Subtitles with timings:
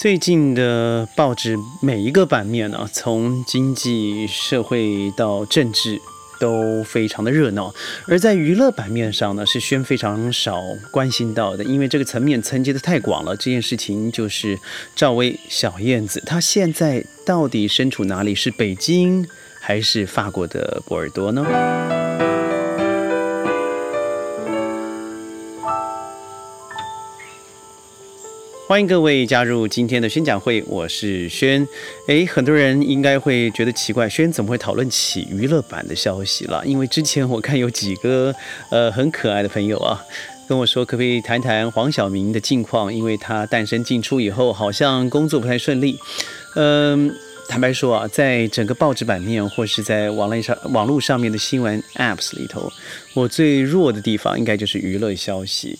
[0.00, 6.00] 最近的报纸每一个版面呢，从经济社会到政治
[6.40, 7.70] 都非常的热闹，
[8.06, 10.58] 而在娱乐版面上呢，是轩非常少
[10.90, 13.36] 关心到的，因为这个层面层级的太广了。
[13.36, 14.58] 这件事情就是
[14.96, 18.34] 赵薇小燕子，她现在到底身处哪里？
[18.34, 19.28] 是北京
[19.60, 21.44] 还是法国的波尔多呢？
[28.70, 31.66] 欢迎各位加入今天的宣讲会，我是轩。
[32.06, 36.64] 诶，很多人应该会觉得奇怪，轩怎么会讨论起娱乐版的消息了？
[36.64, 38.32] 因为之前我看有几个
[38.70, 40.00] 呃很可爱的朋友啊，
[40.48, 45.98] 跟我说可不可以谈谈黄晓明的近况，因为他诞生进出以后，好像工作不太顺利。
[46.54, 47.12] 嗯，
[47.48, 52.72] 坦白说啊，在整个报纸版面或是在网络上网络上面的新闻 apps 里头，
[53.14, 55.76] 我最弱的地方应该就是娱乐消息，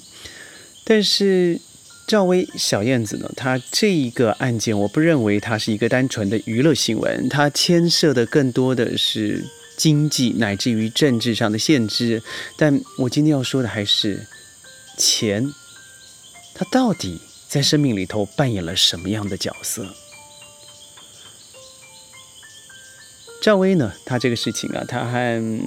[0.83, 1.61] 但是。
[2.11, 3.31] 赵薇小燕子呢？
[3.37, 9.45] 她这一个案件，我不认为它是一个单纯的娱乐新闻，它牵涉的更多的是
[9.77, 12.21] 经济乃至于政治上的限制。
[12.57, 14.27] 但我今天要说的还是
[14.99, 15.55] 钱，
[16.53, 19.87] 它到底在生命里头扮演了什么样的角色？
[23.41, 23.93] 赵薇呢？
[24.05, 25.61] 她这个事情啊，她和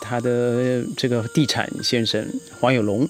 [0.00, 3.08] 她的这个地产先生黄有龙。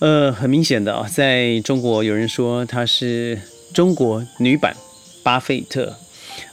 [0.00, 3.38] 呃，很明显的啊，在中国有人说她是
[3.72, 4.76] 中国女版
[5.22, 5.96] 巴菲特，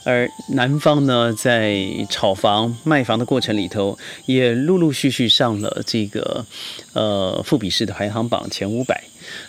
[0.04, 6.46] 而男方呢，在炒房卖房的过程里头，也陆陆续续上了这个
[6.92, 9.02] 呃富比士的排行榜前五百。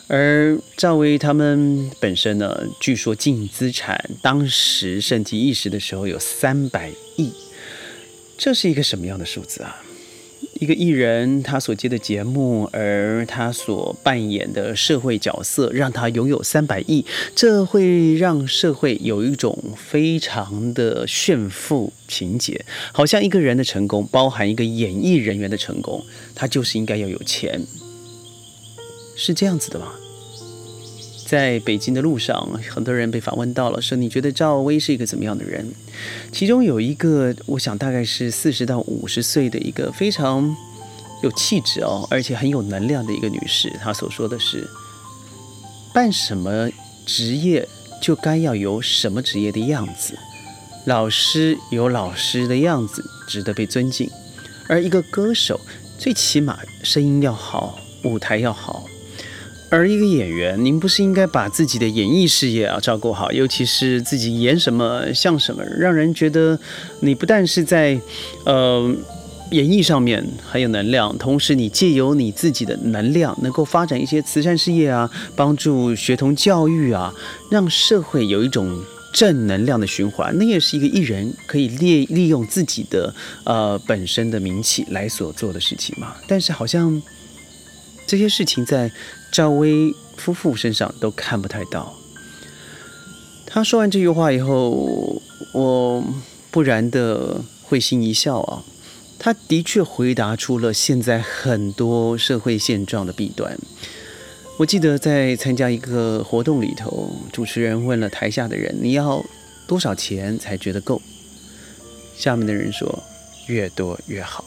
[0.08, 7.32] 而赵薇他们本身呢，据说净资产当时盛极一时的时候有三百亿，
[8.38, 9.82] 这是一个什么样的数字啊？
[10.56, 26.04] 一个艺人，他所接的节目，而他所扮演的社会角色，让他拥有三百亿，这会让社会有一种非常的炫富情节，好像一个人的成功，包含一个演艺人员的成功，
[26.36, 27.62] 他就是应该要有钱，
[29.16, 29.94] 是这样子的吗？
[31.26, 35.66] 在北京的路上，很多人被访问到了，说你觉得赵薇是一个怎么样的人？
[36.32, 40.56] 其中有一个，我想大概是四十到五十岁的一个非常
[41.24, 44.68] 有气质哦，而且很有能量的一个女士，她所说的是：
[45.94, 46.70] 办什么
[47.06, 47.68] 职业
[48.02, 50.18] 就该要有什么职业的样子，
[50.86, 54.08] 老师有老师的样子，值得被尊敬；
[54.68, 55.60] 而一个歌手，
[55.98, 58.86] 最起码声音要好，舞台要好。
[59.74, 66.60] 而一个演员，您不是应该把自己的演艺事业啊照顾好，尤其是自己演什么像什么，让人觉得
[67.00, 68.00] 你不但是在
[68.46, 68.96] 呃
[69.50, 77.12] 演艺上面很有能量，同时你借由你自己的能量，能够发展一些慈善事业啊，帮助学童教育啊，
[77.50, 78.80] 让社会有一种
[79.12, 83.12] 正能量的循环，那也是一个艺人可以利利用自己的
[83.44, 86.14] 呃本身的名气来所做的事情嘛。
[86.28, 87.02] 但是好像
[88.06, 88.92] 这些事情在。
[89.34, 91.96] 赵薇夫妇身上都看不太到。
[93.48, 95.20] 他说完这句话以后，
[95.54, 96.04] 我
[96.52, 98.64] 不然的会心一笑啊。
[99.18, 103.58] 他的确回答出了现在很多社会现状的弊端。
[104.60, 109.26] 我记得在参加一个活动里头，主持人问了台下的人：“你要
[109.66, 111.02] 多少钱才觉得够？”
[112.16, 113.02] 下面的人说
[113.48, 114.46] ：“越多越好。”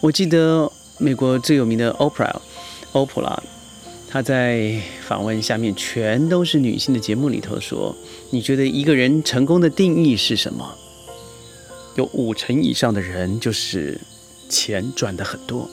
[0.00, 2.40] 我记得美国最有名的 Oprah。
[2.92, 3.42] 欧普拉，
[4.08, 7.96] 他在访问下面全都是女性的节目里头说
[8.28, 10.76] ：“你觉得一个人成功的定义是什么？”
[11.96, 13.98] 有五成以上的人就是
[14.48, 15.68] 钱赚的很多。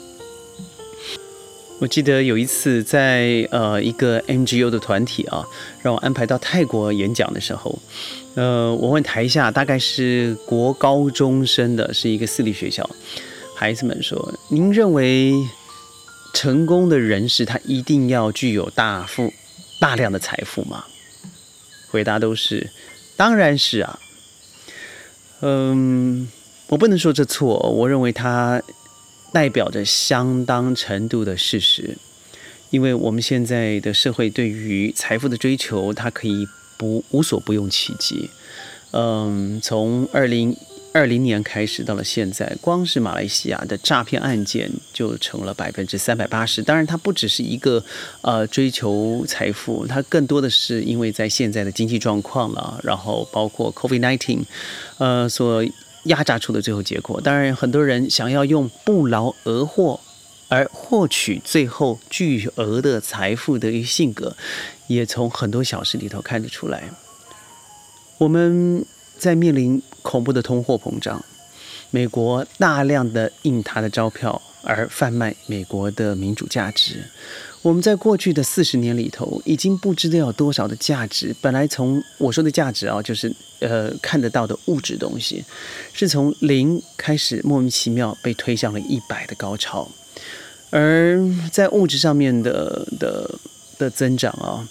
[1.80, 5.46] 我记得有一次在呃一个 NGO 的团体啊，
[5.82, 7.78] 让我安排到泰国演讲的时候，
[8.36, 12.90] 呃，我问台下大概是国高中生的，是一个私立学校，
[13.56, 15.34] 孩子们说：“您认为？”
[16.34, 19.34] 成功的人士，他一定要具有大富、
[19.80, 20.86] 大量的财富吗？
[21.90, 22.70] 回答都是，
[23.18, 24.00] 当然是啊。
[25.42, 26.30] 嗯，
[26.68, 28.62] 我不能说这错，我认为它
[29.32, 31.98] 代表着相当程度的事实，
[32.70, 38.30] 因为我们现在的社会对于财富的追求，它可以不无所不用其极。
[38.92, 40.56] 嗯，从二零。
[40.92, 46.64] 二零年开始到了现在，光是马来西亚的诈骗案件就成了百分之三百八十。
[46.64, 47.84] 当然，它不只是一个
[48.22, 54.44] 呃追求财富，它更多的是因为在现在的经济状况了，然后包括 COVID-19，
[54.98, 55.64] 呃所
[56.04, 57.22] 压榨出的最后结果。
[57.22, 60.00] 当然，很多人想要用不劳而获
[60.48, 64.36] 而获取最后巨额的财富的一个性格，
[64.88, 66.90] 也从很多小事里头看得出来。
[68.18, 68.84] 我们
[69.20, 71.24] 在面临恐怖的通货膨胀，
[71.92, 77.04] 美国大量的印他的钞票，而贩卖美国的民主价值。
[77.62, 81.36] 我们在过去的四十年里头，已经不知道有多少的价值。
[81.42, 83.30] 本来从我说的价值啊，就是
[83.60, 85.44] 呃看得到的物质东西，
[85.92, 89.86] 是从零开始莫名其妙被推向了一百的高潮。
[90.70, 91.20] 而
[91.52, 93.30] 在物质上面的的
[93.78, 94.66] 的增长啊，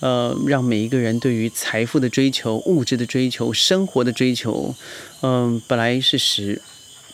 [0.00, 4.74] 呃，让每一个人对于财富的追求、物质的追求、生活的追求，
[5.22, 6.60] 嗯，本来是十。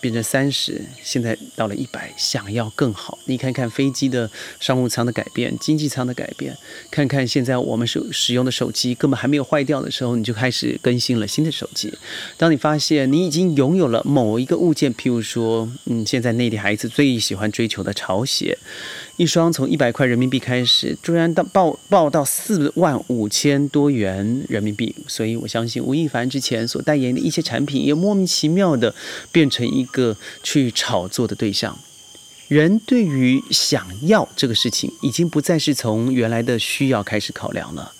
[0.00, 3.19] 变成三十，现在到了一百，想要更好。
[3.25, 4.31] 你看看飞机的
[4.61, 6.56] 商务舱的改变，经济舱的改变，
[6.88, 11.93] 看看现在我们手使用的手机根本还没有坏掉的时候，你就开始更新了新的手机。
[12.37, 18.56] 当你发现你已经拥有了某一个物件，譬如说，嗯，现在内地孩子最喜欢追求的潮鞋。
[19.19, 28.94] 一双从一百块人民币开始，居然到报报到四万五千多元人民币，所以我相信吴亦凡之前所代言的一些产品，也莫名其妙的
[29.32, 31.76] 变成一个去炒作的对象。
[32.47, 37.93] 人对于想要这个事情，已经不再是从原来的需要开始考量了。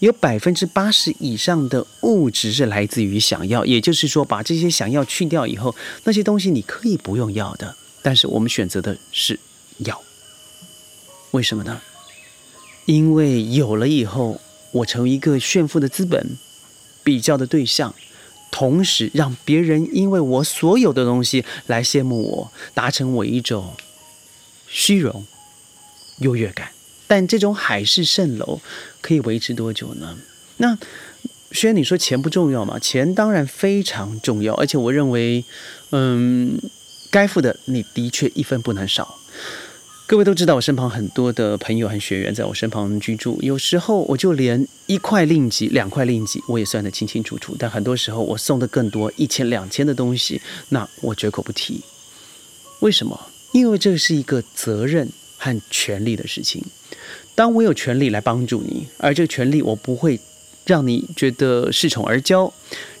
[0.00, 9.38] 有百分之八十以上的物质是来自于想要，也就是说，把这些想要去掉以后，那些东西你可以不用要的，但是我们选择的是
[9.78, 10.02] 要。
[11.32, 11.80] 为什么呢？
[12.86, 14.40] 因为有了以后，
[14.72, 16.36] 我成为一个炫富的资本，
[17.02, 17.94] 比较的对象，
[18.50, 23.74] 同时让别人因为我所有的东西来羡慕我，达成我一种
[24.68, 25.26] 虚荣
[26.18, 26.70] 优越感。
[27.08, 28.60] 但这种海市蜃楼
[29.00, 30.16] 可以维持多久呢？
[30.56, 30.78] 那
[31.52, 35.44] 虽然你说钱不重要嘛，钱当然非常重要，而且我认为，
[35.90, 36.58] 嗯，
[37.10, 39.18] 该付的你的确一分不能少。
[40.08, 43.36] 各位都知道，我身旁很多的朋友和学员在我身旁居住。
[43.42, 47.56] 有时候我就连一块令吉、两块令吉，我也算得清清楚楚。
[47.58, 51.82] 但很多时候我送的更多，一千、两千的东西，那我绝口不提。
[52.78, 53.20] 为什么？
[53.50, 55.08] 因为这是一个责任
[55.38, 56.64] 和权利的事情。
[57.34, 60.20] 当我有权利来帮助你，而这个权利我不会
[60.64, 62.48] 让你觉得恃宠而骄，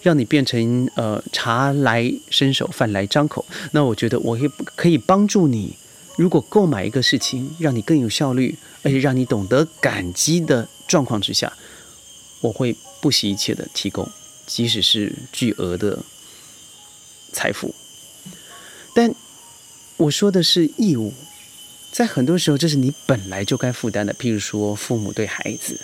[0.02, 3.46] 让你变成呃茶来伸手、饭来张口。
[3.70, 5.76] 那我觉得我可以可以帮助你。
[6.16, 11.52] 如果购买一个事情让你更有效率，而且让你懂得感激的状况之下，
[12.40, 14.10] 我会不惜一切的提供，
[14.46, 16.02] 即使是巨额的
[17.32, 17.74] 财富。
[18.94, 19.14] 但
[19.98, 21.12] 我说的是义务，
[21.92, 24.14] 在很多时候这是你本来就该负担的。
[24.14, 25.78] 譬如说，父母对孩子，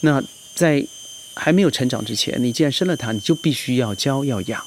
[0.00, 0.22] 那
[0.54, 0.86] 在
[1.34, 4.62] 还没有成长之前，你既然生了他，你就必须要教要养，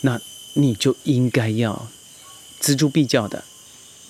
[0.00, 0.20] 那
[0.54, 1.88] 你就应该要
[2.60, 3.44] 锱铢必较的。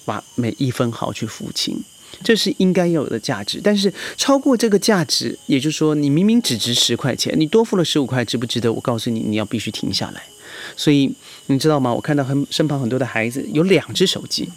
[0.09, 1.79] 把每一分毫去付清，
[2.25, 3.61] 这是应该有的价值。
[3.63, 8.73] 但是超过这个价值，也就是说，你明明只值十块钱，你多付了十五块，值不值得？
[8.73, 10.23] 我告诉你，你要必须停下来。
[10.75, 11.13] 所以
[11.49, 11.93] 你知道吗？
[11.93, 14.49] 我看到很身旁很多的孩子有两只手机，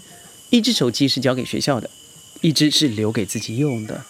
[0.51, 1.89] 一只手机是交给学校的，
[2.39, 4.01] 一只是留给自己用的。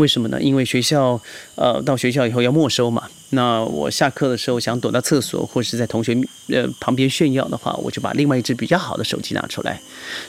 [0.00, 0.40] 为什么呢？
[0.40, 1.20] 因为学校，
[1.54, 3.06] 呃，到学校以后要没收嘛。
[3.32, 6.18] 那我下课的时候想躲到厕所，或是在同学
[6.48, 9.80] 呃旁边炫耀的话，我就把另外一只比较好的手机拿出来。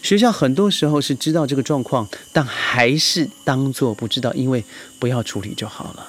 [0.04, 4.64] 学校很多时候是知道这个状况，但还是当做不知道，因为
[5.00, 6.08] 不要处理就好了。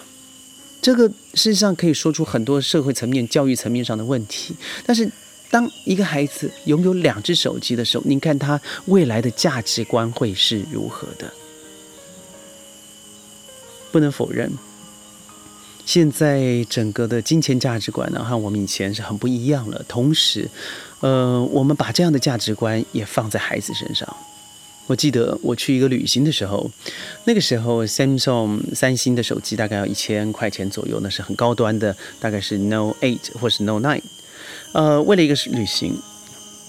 [0.83, 4.55] 这个事实上可以说出很多社会层面、教育层面上的问题。
[4.85, 5.09] 但是，
[5.49, 11.33] 当一个孩子拥有两只手机的时候，您看他未来的价值观会是如何的？
[13.93, 14.51] 不能否认，
[15.85, 19.85] 现在整个的金钱价值观呢，和我们以前是很不一样了。
[19.87, 20.49] 同时，
[21.01, 24.09] 呃，我们把这样的价值观也放在孩子身上。
[24.89, 26.69] 我记得我去一个旅行的时候，
[27.25, 34.03] 那个时候 Samsung 三星的手机大概要一千块钱左右，那是很高端的，大概是 No Eight 或是 No Nine。
[34.73, 35.97] 呃，为了一个旅行，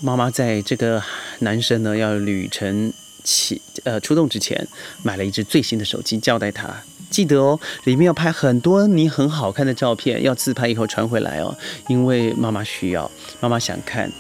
[0.01, 1.01] 妈妈在这个
[1.39, 4.68] 男生呢要旅程起呃出动之前，
[5.01, 6.84] 买了一只最新的手机，交代他。
[7.13, 11.55] 记得哦，里面要拍很多你很好看的照片，要自拍以后传回来哦，
[11.88, 14.12] 因为妈妈需要，妈妈想看。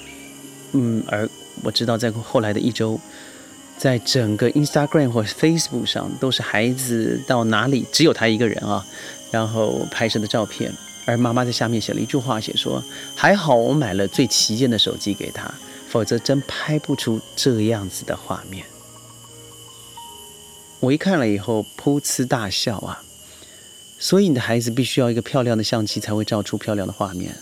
[0.73, 1.27] 嗯，而
[1.63, 2.99] 我知道在后来的一周，
[3.79, 8.85] 在整个 Instagram 或 Facebook 上都是孩子到哪里只有他一个人啊，
[9.31, 10.71] 然后拍摄的照片，
[11.05, 12.83] 而妈妈在下面写了一句话，写说
[13.15, 15.51] 还好我买了最旗舰的手机给他，
[15.89, 18.63] 否则真拍不出这样子的画面。
[20.83, 23.01] 我一看了以后，噗嗤大笑啊！
[23.97, 27.33] 所以你的孩子必须要一个漂亮的相机才会照出漂亮的画面，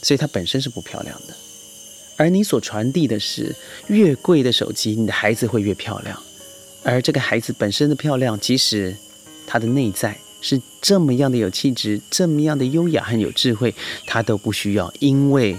[0.00, 1.34] 所以它本身是不漂亮的。
[2.16, 3.54] 而你所传递的是
[3.88, 6.18] 越贵的手机，你的孩子会越漂亮。
[6.82, 8.96] 而这个孩子本身的漂亮，即使
[9.46, 13.74] 他的内在是这么样的有气质，这么样的优雅和有智慧，
[14.06, 15.54] 他都不需要，因为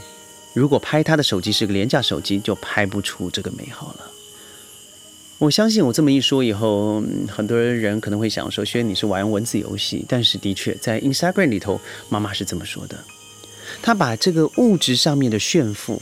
[0.56, 4.12] 如果拍他的手机是个廉价手机，就拍不出这个美好了。
[5.40, 11.80] 我相信我这么一说以后，很多人可能会想说：“轩，你是玩文字游戏。”但是的确，在 Instagram 里头，
[12.10, 12.98] 妈妈是这么说的。
[13.84, 16.02] 她把这个物质上面的炫富，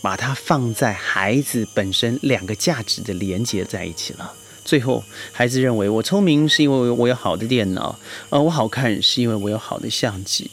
[0.00, 4.32] 把它放在孩子本身两个价值的连接在一起了。
[4.64, 7.96] 最后，孩子认为我聪明是因为我有好的电脑，
[8.30, 10.50] 呃，我好看是因为我有好的相机。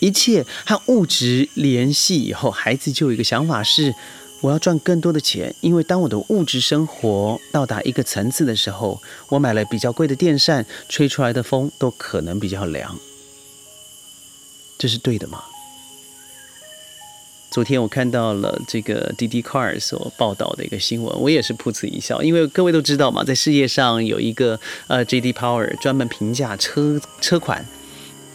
[0.00, 3.94] 一切和物质联系以后，孩子就有一个想法是。
[4.40, 12.96] 我要赚更多的钱，因为当我的物质生活到达一个层次的时候，我买了比较贵的电扇，吹出来的风都可能比较凉。
[14.78, 15.42] 这是对的吗？
[17.50, 27.66] 昨天我看到了这个滴滴 car 所报道的一个新闻，我也是噗呲一笑，因为各位都知道嘛，在世界上有一个呃 JD Power 专门评价车车款，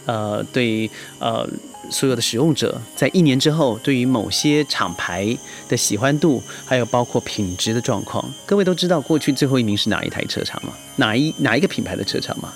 [0.04, 1.48] 呃，对呃。
[1.90, 5.36] 所有的使用者在一年之后，对于某些厂牌
[5.68, 10.72] 的喜欢度，还有包括品质的状况，各位都知道过去最后一名是哪一台车厂吗？
[10.96, 12.52] 哪一哪一个品牌的车厂吗？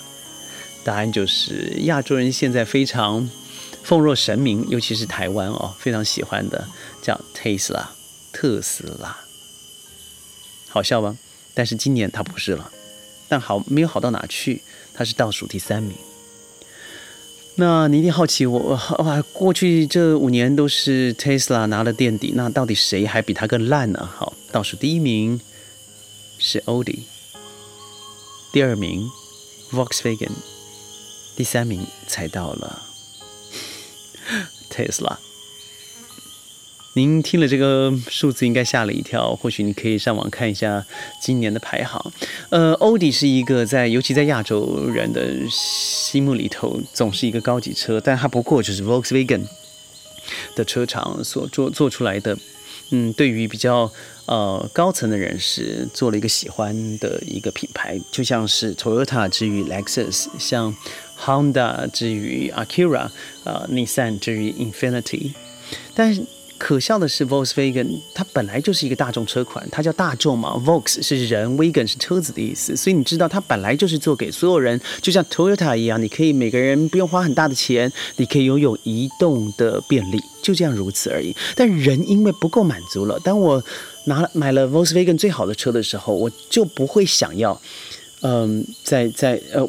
[0.84, 3.28] 答案就是亚洲人现在非常
[3.82, 6.66] 奉若神明，尤其是台湾哦，非常喜欢的
[7.02, 7.84] 叫 Tesla
[8.32, 9.16] 特斯拉。
[10.68, 11.16] 好笑吗？
[11.54, 12.70] 但是今年它不是了，
[13.28, 14.62] 但好没有好到哪去，
[14.94, 15.94] 它是倒数第三名。
[17.60, 24.08] 那你一定好奇我 哇，过去这五年都是 Tesla 拿了垫底，那到底谁还比他更烂呢？
[24.14, 25.40] 好，倒数第一名
[26.38, 27.00] 是 Audi，
[28.52, 29.10] 第二名
[29.72, 30.30] Volkswagen，
[31.36, 32.80] 第三名猜到了
[34.70, 35.16] Tesla。
[36.98, 39.32] 您听了这个数字，应该吓了一跳。
[39.36, 40.84] 或许你可以上网看一下
[41.20, 42.12] 今年的排行。
[42.50, 49.42] 呃，欧迪是一个在，尤其在亚洲人的心目里头，总是一个高级车，但它不过就是 Volkswagen
[50.56, 52.36] 的车厂所做做出来的。
[52.90, 53.88] 嗯，对于比较
[54.26, 60.74] 呃高层的人士，做了一个喜欢的一个品牌，就像是 Toyota 之于 Lexus，像
[61.16, 63.08] Honda 之于 Acura，
[63.44, 65.34] 呃，Nissan 之于 Infinity，
[65.94, 66.24] 但是。
[66.58, 81.34] 可笑的是，Volkswagen 它本来就是一个大众车款，它叫大众嘛，Volk 是人，Wagen 是车子的意思，所以你知道它本来就是做给所有人，就像 Toyota 一样，你可以每个人不用花很大的钱，你可以拥有移动的便利，就这样如此而已。
[81.54, 83.62] 但人因为不够满足了，当我
[84.06, 87.60] 拿了买了 Volkswagen 最好的车的时候，我就不会想要，
[88.22, 89.66] 嗯，在在呃，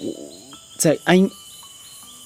[0.78, 1.30] 在安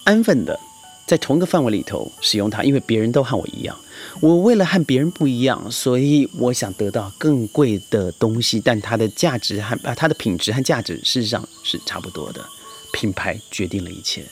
[0.06, 0.58] 安分的
[1.06, 3.78] 在同一个范围里头使用它，因为别人都和我一样。
[4.20, 12.44] 我为了和别人不一样，所以我想得到更贵的东西，但它的价值和啊它的品质和价值事实上是差不多的。
[12.92, 14.24] 品牌决定了一切。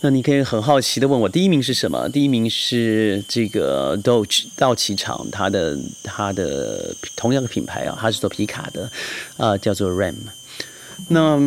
[0.00, 2.08] 那你可以很好奇的问我，第一名是什么？
[2.10, 8.90] 第一名是这个 Dodge 道奇厂，它的它的同样的品牌啊，它是做皮卡的，
[9.38, 10.14] 啊叫做 Ram。
[11.08, 11.40] 那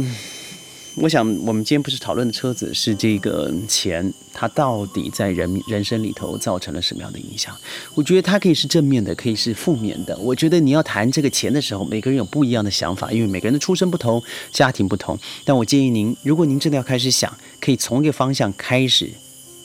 [1.00, 7.56] 我想，我们今天不是讨论的车子，是这个钱，它到底在人人生里头造成了什么样的影响？
[7.94, 10.18] 我觉得它可以是正面的，可以是负面的。
[10.18, 15.16] 我觉得你要谈这个钱的时候，每个人有不一样的想法，因为每个人的出身不同，家庭不同。
[15.46, 19.12] 但我建议您，如果您真的要开始想，可以从一个方向开始，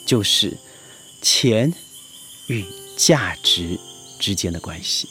[0.05, 0.55] 就是
[1.23, 1.73] 钱
[2.49, 2.62] 与
[2.95, 3.79] 价值
[4.19, 5.09] 之间的关系。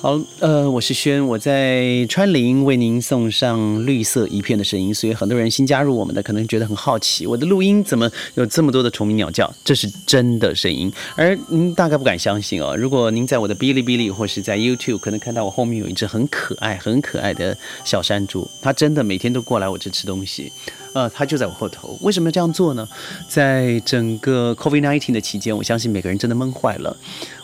[0.00, 4.94] 好，呃，我是轩，我在川林为您送上绿色一片的声音。
[4.94, 9.52] 所以很多人新加入我们的，可能觉得很好奇，我的录音怎么有这么多的虫鸣鸟叫？
[9.64, 12.76] 这是真的声音，而您大概不敢相信哦。
[12.76, 20.52] 如果您在我的哔哩哔哩或是在 YouTube，可能看到我后面有一只很可爱、很可爱的小山猪，它真的每天都过来我这吃东西。
[20.94, 21.96] 呃，它就在我后头。
[22.00, 22.88] 为什么要这样做呢？
[23.28, 26.96] 在整个 COVID-19 的期间，我相信每个人真的闷坏了。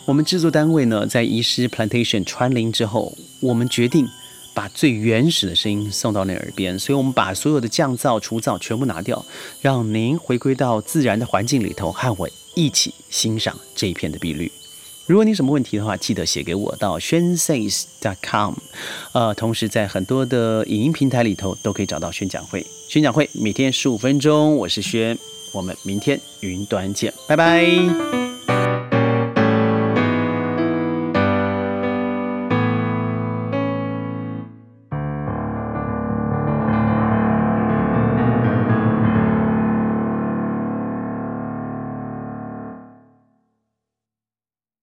[0.05, 4.07] 我们制作单位呢，在遗失 Plantation 穿林之后，我们决定
[4.53, 9.25] 把最原始的声音送到你耳边，所以我们把所有的降噪、除噪全部拿掉，
[9.61, 14.51] 让您回归到自然的环境里头，和我一起欣赏这一片的碧绿。
[15.07, 18.53] 如果你什么问题的话，记得写给我到宣 says.com。
[19.11, 22.65] 呃，同时在很多的影音平台里头都可以找到宣讲会。
[22.87, 25.17] 宣讲会每天十五分钟，我是宣，
[25.51, 28.24] 我们明天云端见，拜拜。